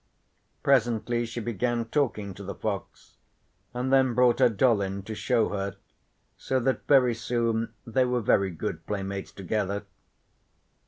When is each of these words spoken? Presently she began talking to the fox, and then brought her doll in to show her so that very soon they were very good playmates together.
Presently 0.63 1.27
she 1.27 1.39
began 1.39 1.85
talking 1.85 2.33
to 2.33 2.43
the 2.43 2.55
fox, 2.55 3.17
and 3.71 3.93
then 3.93 4.15
brought 4.15 4.39
her 4.39 4.49
doll 4.49 4.81
in 4.81 5.03
to 5.03 5.13
show 5.13 5.49
her 5.49 5.75
so 6.35 6.59
that 6.59 6.87
very 6.87 7.13
soon 7.13 7.71
they 7.85 8.05
were 8.05 8.19
very 8.19 8.49
good 8.49 8.83
playmates 8.87 9.31
together. 9.31 9.85